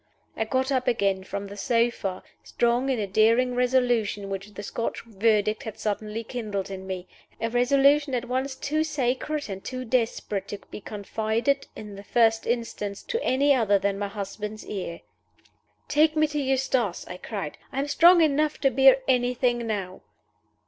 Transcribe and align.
I 0.35 0.45
got 0.45 0.71
up 0.71 0.87
again 0.87 1.23
from 1.23 1.45
the 1.45 1.55
sofa, 1.55 2.23
strong 2.43 2.89
in 2.89 2.97
a 2.97 3.05
daring 3.05 3.53
resolution 3.53 4.31
which 4.31 4.51
the 4.55 4.63
Scotch 4.63 5.03
Verdict 5.03 5.61
had 5.61 5.77
suddenly 5.77 6.23
kindled 6.23 6.71
in 6.71 6.87
me 6.87 7.07
a 7.39 7.51
resolution 7.51 8.15
at 8.15 8.25
once 8.25 8.55
too 8.55 8.83
sacred 8.83 9.47
and 9.47 9.63
too 9.63 9.85
desperate 9.85 10.47
to 10.47 10.57
be 10.71 10.81
confided, 10.81 11.67
in 11.75 11.93
the 11.97 12.03
first 12.03 12.47
instance, 12.47 13.03
to 13.03 13.23
any 13.23 13.53
other 13.53 13.77
than 13.77 13.99
my 13.99 14.07
husband's 14.07 14.65
ear. 14.65 15.01
"Take 15.87 16.15
me 16.15 16.25
to 16.29 16.39
Eustace!" 16.41 17.05
I 17.07 17.17
cried. 17.17 17.59
"I 17.71 17.77
am 17.77 17.87
strong 17.87 18.21
enough 18.21 18.57
to 18.61 18.71
bear 18.71 19.03
anything 19.07 19.67
now." 19.67 20.01